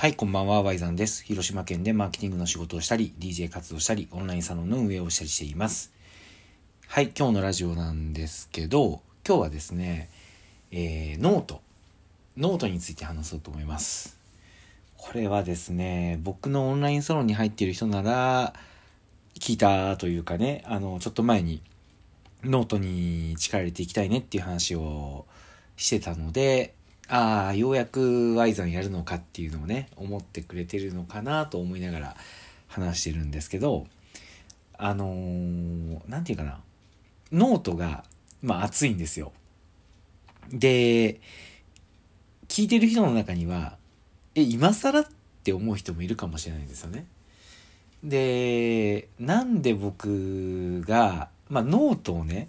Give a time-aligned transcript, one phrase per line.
[0.00, 1.24] はい、こんばんは、ワイザンです。
[1.24, 5.92] 広島県でマーケティングの仕事をしたり、DJ 活動したり、オンラインサロンの運営をしたりしています。
[6.86, 10.08] はい、今日のラジオなんですけど、今日はですね、
[10.70, 14.20] えー、 note。noteについて話そうと思います。
[14.96, 18.54] これはですね、僕のオンラインサロンに入っている人なら、
[19.40, 21.60] 聞いたというかね、あの、ちょっと前に、
[22.44, 25.26] ノートに力入れていきたいねっていう話を
[25.76, 26.76] してたので、
[27.08, 32.16] ああ、ようやく Y ザンやるのかっていうのをね、思ってくれてるのかなと思いながら
[32.68, 33.86] 話してるんですけど、
[34.76, 36.60] あのー、なんていうかな、
[37.32, 38.04] ノートが、
[38.42, 39.32] まあ熱いんですよ。
[40.50, 41.20] で、
[42.48, 43.78] 聞いてる人の中には、
[44.34, 45.06] え、今更っ
[45.42, 47.06] て思う人もいるかもしれないんですよね。
[48.04, 52.48] で、なんで僕が、まあノートをね、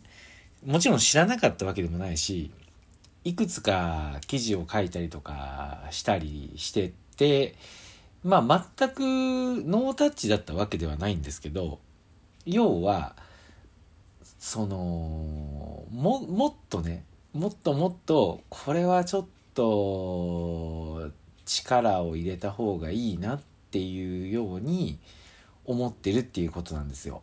[0.66, 2.52] もちろん知らなかったわけでもないし、
[3.24, 7.56] いくつか記事を書いたりとかしたりしてて、
[8.24, 11.80] まあ全くノータッチだったわけではないんですけど、
[12.46, 13.16] 要は、
[14.40, 17.04] その、も、もっとね、
[17.34, 21.12] もっともっと、これはちょっと
[21.46, 25.00] 力を入れた方がいいなっていうように
[25.66, 27.22] 思ってるっていうことなんですよ。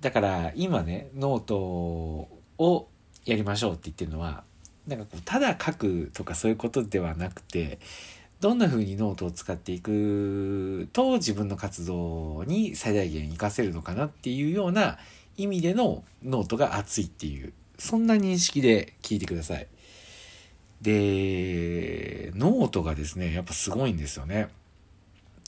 [0.00, 2.88] だから今ね、ノートを
[3.24, 4.44] やりましょうって言ってるのは、
[4.86, 7.78] なんかこうただ書くとかそういうことではなくて
[8.40, 14.98] どんな風にノートを使っていくと自分の活動に最大限活かせるのかなっていうような
[15.36, 19.66] 意味でのノートが熱いっていうそんな認識で聞いてください。
[20.82, 24.48] で、ノートがですね、やっぱすごいんですよね。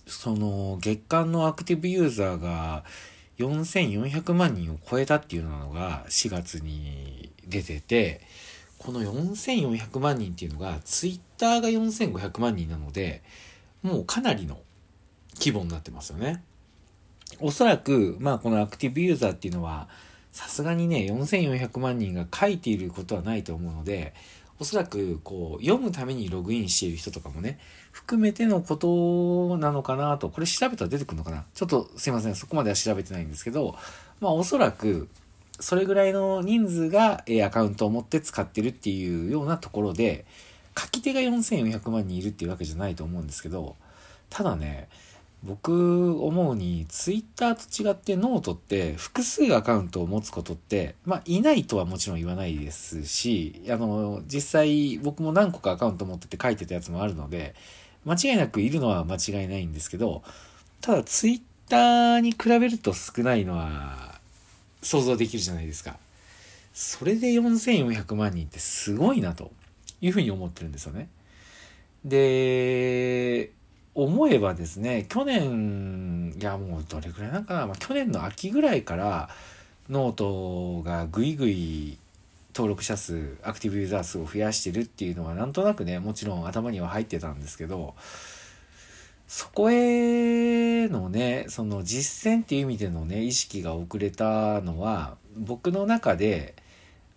[0.06, 2.84] その月間のアクティブユーザーが
[3.38, 8.22] 4400万人を超えたっていうのが4月に出てて、
[8.84, 13.22] この4400万人っていうのが、ツイッターが4500万人なので、
[13.82, 14.58] もうかなりの
[15.38, 16.42] 規模になってますよね。
[17.40, 19.88] おそらく、まあこのアクティブユーザーっていうのは、
[20.32, 24.14] さすがにね、4400万人が書いていることはないと思うので、
[24.58, 27.58] おそらく、こう、読むためにログインしている人とかもね、
[27.90, 33.76] 含めてのことなのかなと、これ調べたら出てくるのかなちょっとすいません、そこまでは調べてないんですけど、
[34.20, 35.08] まあおそらく、
[35.60, 40.24] それぐらいの人数が、えアカウントを持って使ってるっていうようなところで、
[40.78, 43.76] 書き手が4400万人いるっていうわけじゃないと思うんですけど、
[44.30, 44.88] ただね、
[45.44, 57.54] 僕思うに、ツイッターと違ってノートって複数アカウントを持つことって、まあいないとはもちろん言わないですし、あの、実際僕も何個かアカウント持ってて書いてたやつもあるので、
[58.04, 60.22] 間違いなくいるのは間違いないんですけど、
[60.80, 64.11] ただツイッターに比べると少ないのは
[64.82, 65.96] 想像できるじゃないですか。
[66.74, 69.52] それで4400万人ってすごいなと
[70.00, 71.08] いうふうに思ってるんですよね。
[72.04, 73.52] で、
[73.94, 79.28] 思えばですね、去年、いやもうどれぐらいなんかな、まあ、去年の秋ぐらいから
[79.90, 81.98] ノートがぐいぐい
[82.54, 87.94] 登録者数、アクティブユーザー数を増やしてるっていうのはなんとなくね、もちろん頭には入ってたんですけど、
[89.28, 89.74] そこへ
[90.88, 96.54] のね、その実践っていう意味でのね、意識が遅れたのは、僕の中で、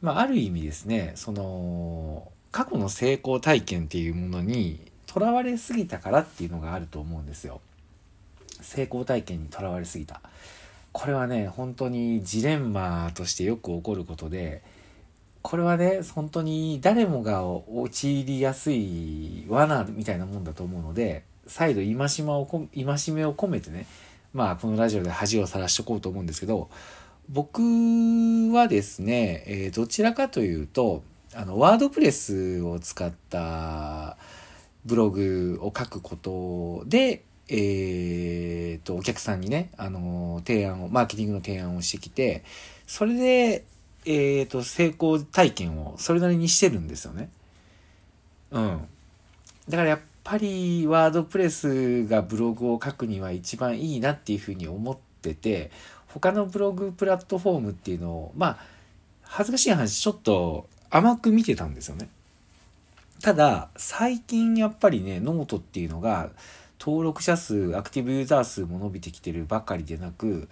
[0.01, 7.59] まあ、ある意味ですね、その、過去の成功体験っていうものにとらわれすぎたからっていうのがあると思うんですよ。
[8.61, 10.21] 成功体験にとらわれすぎた。
[10.91, 14.63] これはね、本当にジレンマとしてよく起こることで、
[15.41, 23.85] これはね、本当に誰もが陥りやすい罠みたいなもんだと思うので、再度戒しを戒めを込めてね、
[24.33, 26.69] まあこのラジオで恥をさらしとこうと思うんですけど、
[27.29, 27.61] 僕
[28.53, 31.03] はですね、えー、どちらかというと、
[31.33, 34.17] あの、ワードプレスを使った
[34.85, 42.43] ブログを書くことで、えー、と、お客さんにね、あの、提案を、マーケティングの提案をしてきて、
[42.87, 43.63] それで、
[44.05, 47.29] えー、と、成功体験をそれなりにしてるんですよね。
[48.51, 48.87] うん。
[49.67, 55.69] だからやっぱり WordPressがブログを書くには一番いいなっていうふうに思ってて、
[56.07, 58.57] 他のブログプラットフォームっていうのを、まあ、
[59.21, 62.09] 恥ずかしい話、ちょっと甘く見てたんですよね。
[63.21, 66.31] ただ、最近やっぱりね、ノートっていうのが、
[66.79, 70.49] 登録者数、アクティブユーザー数も伸びてきてるばかりでなく、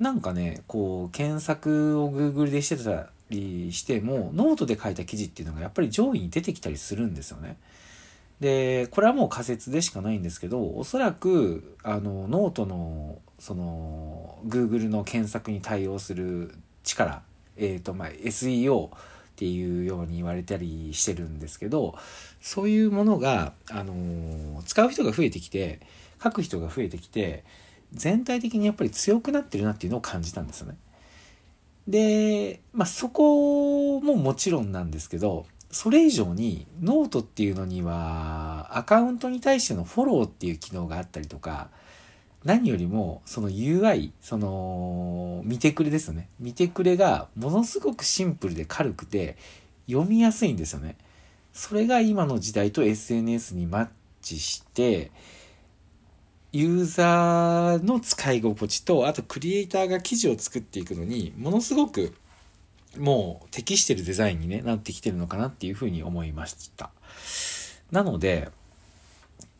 [0.00, 7.56] なんかね、こう、検索を Google でしてたりしても、ノートで書いた記事っていうのがやっぱり上位に出てきたりするんですよね。
[8.40, 17.22] で、これはもう仮説でしかないんですけど、おそらく、あの、ノートの、その、Google の検索に対応する力、
[17.56, 18.88] えっ、ー、と、まあ、SEO
[19.34, 21.98] っていうように言われたりしてるんですけど
[22.40, 25.80] そういうものが、あの使う人が増えてきて
[26.22, 27.42] 書く人が増えてきて
[27.92, 30.76] 全体的にやっぱり強くなってるなっていうのを感じたんですよね。
[31.86, 41.68] で、まあ、そこももちろんなんですけどそれ以上にノートっていうのにはアカウントに対してのフォローっていう機能があったりとか
[42.44, 46.28] 何よりもその UI その見てくれですよね。
[46.38, 49.36] 見てくれがものすごくシンプルで軽くて
[49.88, 50.96] 読みやすいんですよね。
[51.52, 53.88] それが今の時代と SNS にマッ
[54.22, 55.10] チして
[56.52, 62.14] ユーザーの使い心地とあとクリエイターが記事を作っていくのにものすごく
[62.98, 66.90] もう適してるデザインに、ね、なってきてるのかなっていうふうに思いました。
[67.90, 68.50] なので、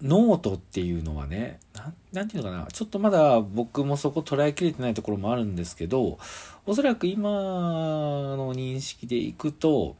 [0.03, 1.59] ノートっていうのはね、
[2.13, 6.19] なんていうのかな、ちょっとまだ僕もそこ捉えきれてないところもあるんですけど、
[6.67, 9.97] おそらく今の認識でいくと、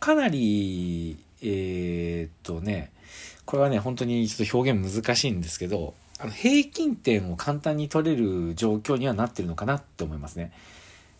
[0.00, 2.92] かなり、えー、っとね、
[3.44, 10.52] これはね、本当にちょっと表現難しいんですけど、あの平均点を簡単に取れる状況にはなってるのかなって思いますね。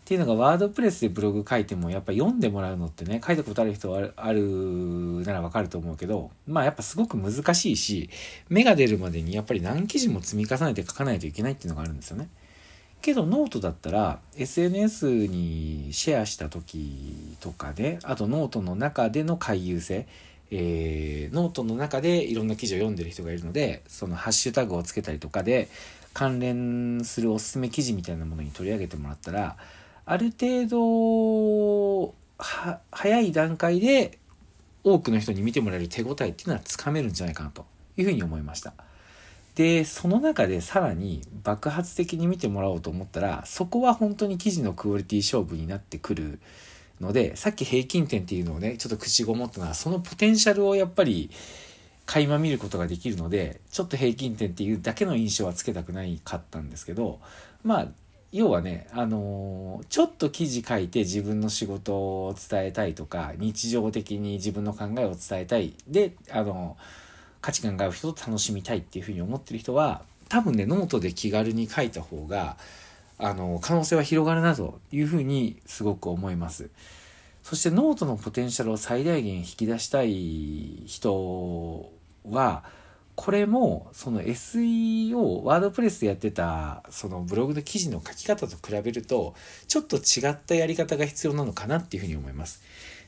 [0.09, 4.41] っていうのが WordPressでブログ書いてもやっぱ読んでもらうのってね書いたことある人はある
[5.23, 8.09] ならわかると思うけどまあやっぱすごく難しいし
[8.49, 12.27] 芽が出るまでにやっぱり何記事も積み重ねて書かないといけないっていうのがあるんですよね。
[13.03, 20.07] けどノートだったら SNS にシェアした時とかであとノートの中での回遊性
[20.49, 25.69] えー、ノートの中でいろんな記事を読んでる人がいるのでそのハッシュタグをつけたりとかで
[26.15, 29.57] 関連するおすすめ記事みたいなものに取り上げてもらったら
[30.11, 32.15] ある程度
[32.89, 34.17] 早い段階で
[34.83, 38.73] 多くの人に見てもらえる手応えっていうのはつかめるんじゃないかなというふうに思いました。
[39.53, 46.39] でその中でさらに爆発的に見てもらおうと思ったらそこは本当に記事のクオリティ勝負になってくる
[46.99, 51.29] のでさっき平均点っていうのをねちょっと口ごもったのはそのポテンシャルをやっぱり
[52.07, 57.19] 垣間見ることができるのでちょっと平均点っていうだけの印象はつけたくないかったんですけど
[57.63, 57.87] まあ
[58.31, 65.73] 要はね、あのー、ちょっと記事書いて自分の仕事を伝えたいとか、日常的に自分の考えを伝えたい。
[65.87, 66.83] で、あのー、
[67.41, 72.57] 価値観がある人と楽しみたいっていうふうに思ってる人は、多分ね、ノートで気軽に書いた方が、
[73.17, 76.69] あのー、可能性は広がるなというふうにすごく思います。
[77.41, 81.91] そしてノートのポテンシャルを最大限引き出したい人
[82.29, 82.63] は、
[83.19, 89.35] これもその SEO WordPressでやってたそのブログの記事の書き方と比べると
[89.67, 92.63] ちょっと違ったやり方が必要なのかなっていうふうに思います。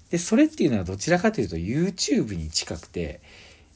[0.10, 3.22] でそれっていうのはどちらかというと YouTube に近くて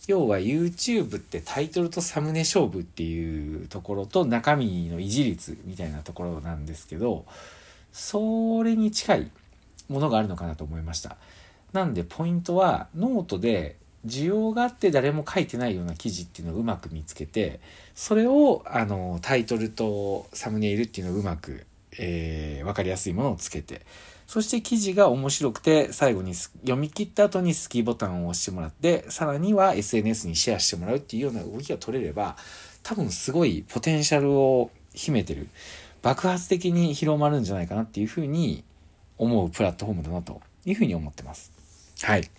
[0.08, 7.26] 要は YouTube ってタイトルとサムネ勝負っていうところと中身の維持率みたいなところなんですけど
[7.94, 9.32] それに近い
[9.88, 11.16] ものがあるのかなと思いました。
[11.72, 17.60] なんでポイントはノートで需要があって誰も書いてないような記事っていうのをうまく見つけて
[17.96, 21.66] それをあのタイトルとサムネイルっていうのをうまく、
[21.98, 23.82] えー、分かりやすいものをつけて
[24.28, 32.36] そして記事が面白くて最後に読み切った後に好きボタンを押してもらってさらには SNS にシェアしてもらうっていうような動きが取れれば
[32.84, 35.48] 多分すごいポテンシャルを秘めてる
[36.02, 38.64] 爆発的に広まるんじゃないかなっていうふうに
[39.18, 41.52] 思うプラットフォームだなというふうに思ってます。
[42.02, 42.30] はい。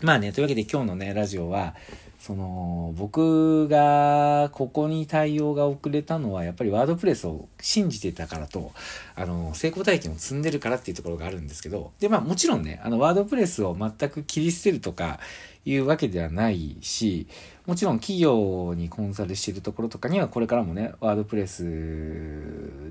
[0.00, 1.74] まあね、というわけで今日のね、ラジオは、
[2.20, 8.70] その、僕がここに対応が遅れたのは、やっぱりワードプレスを信じてたからと、
[9.16, 15.18] あの、成功体験を積んでるからっていうところがあるんですけど、で、まあもちろんね、あの、ワードプレスを全く切り捨てるとか
[15.64, 17.26] いうわけではないし、
[17.66, 21.64] もちろん企業にコンサルしてるところとかには、これからもね、ワードプレス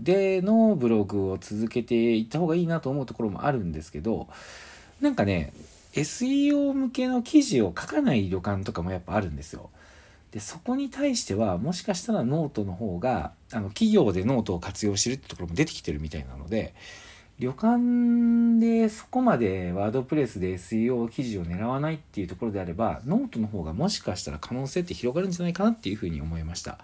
[0.04, 4.28] でのブログを続けていった方がいいなと思うところもあるんですけど、
[5.00, 5.54] なんかね、
[6.02, 9.70] SEO 向けの記事を書かない旅館とかもやっぱあるんですよ。
[10.32, 16.74] でそこに対してはもしかしたらノートの方があの企業でノートを活用してるってところも出てきてるみたいなので
[17.40, 26.80] 旅館でそこまで WordPressで SEO 記事を狙わないっていうところであればノートの方がもしかしたら可能性って広がるんじゃないかなっていうふうに思いました。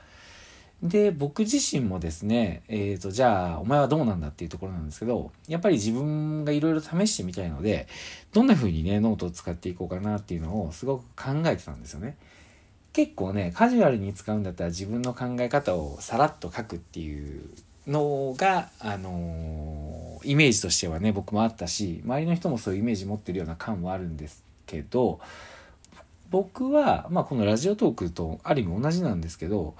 [0.83, 7.87] で、僕自身もですね、えっ、ー、と、じゃあ、お前はどうなんだっていうところなんですけど、やっぱり自分がいろいろ試してみたいので、
[8.33, 12.17] どんな風にね、ノートを使っていこうかなっていうのをすごく考えてたんですよね。
[12.91, 17.49] 結構ね、カジュアルに使うんだったら自分の考え方をさらっと書くっていう
[17.87, 25.21] のが、あのー、イメージとしてはね、僕もあったし、周りの人もそういうイメージ持ってるような感はあるんですけど、
[26.29, 29.75] 僕は、まあ、このラジオトークとある意味同じなんですけど、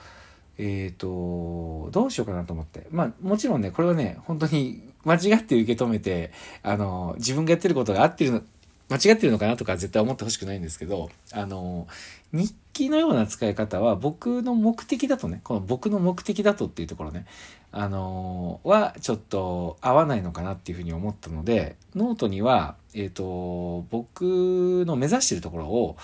[0.58, 2.88] えっ、ー、と、どうしようかなと思って。
[2.92, 6.32] まあ、もちろんね、これはね、本当に間違って受け止めて、
[6.62, 8.42] あの、自分がやってることが合ってるの、
[8.90, 11.88] 間違ってるのかなとか絶対思ってほしくないんですけど、あの、
[12.32, 17.26] 日記のような使い方は僕の目的だとね、この僕の目的だとっていうところね、
[17.72, 25.98] あのはちょっと合わないのかなっていうふうに思ったので、ノートには、えっ、ー、と、僕の目指してるところを、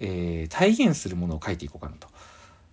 [0.00, 2.08] えー、体現するものを書いていこうかなと。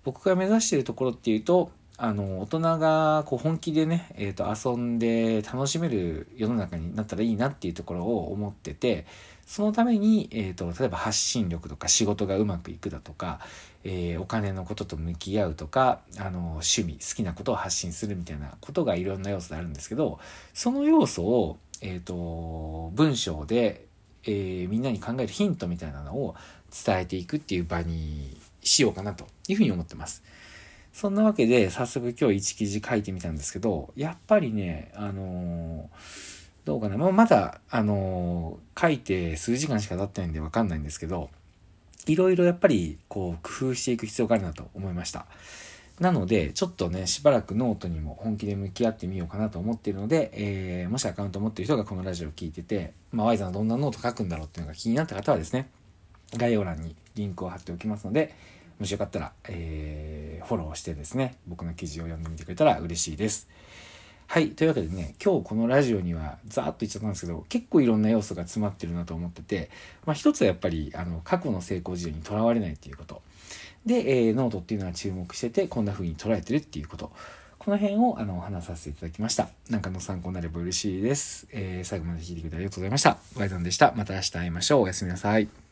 [0.04, 1.72] 僕が目指してるところっていうと、
[2.04, 9.06] あの、大人がこう本気でね、えっ、ー、と、遊んで楽しめる世の中になったらいいなっていうところを思ってて、
[9.46, 13.40] そのために、えっ、ー、と、例えば発信力とか仕事がうまくいくだとか、
[13.84, 20.20] えー、お金のことと向き合うとか、あの、趣味、好きなことを発信するみたいなことがいろんな要素であるんですけど、
[20.56, 23.86] その要素を、えっ、と、文章で、
[24.24, 26.36] えみんなに考えるヒントみたいなのを
[26.86, 30.24] 伝えていくっていう場にしようかなというふうに思ってます。
[30.94, 35.88] そんなわけで、早速今日1記事書いてみたんですけど、やっぱりね、あのー、
[36.66, 36.98] どうかな。
[36.98, 41.30] まあ、まだ、あのー、書いて数時間しか経ってないんでわかんないんですけど、
[42.08, 45.26] いろいろやっぱり、こう、工夫していく必要があるなと思いました。
[46.00, 55.70] なので、ちょっとね、しばらくノートにも本気で向き合ってみようかなと思っているので、えー、もしアカウント持ってる人がこのラジオを聞いてて、まあ、ワイザーどんなノート書くんだろうっていうのが気になった方はですね、
[56.38, 58.34] 概要欄にリンクを貼っておきますので、
[58.80, 63.48] もしよかったら、えー、フォローしてですね、僕の記事を読んでみてくれたら嬉しいです。
[64.28, 64.52] はい。
[64.52, 69.70] というわけでね、今日このラジオにはざーっと言っちゃったんですけど、結構いろんな要素が詰まってるなと思ってて、
[70.06, 73.22] まあ一つはやっぱり、あの、過去の成功事例にとらわれないっていうこと。
[73.86, 77.12] で、えー、ノートっていうのは注目してて、こんな風に捉えてるっていうこと。
[77.60, 79.50] この辺を、あの、話させていただきました。
[79.70, 81.48] なんかの参考になれば嬉しいです。
[81.52, 83.18] えー、最後まで聞いてくれてありがとうございました。
[83.36, 83.94] ワイザンでした。
[83.96, 84.82] また明日会いましょう。
[84.84, 85.71] おやすみなさい。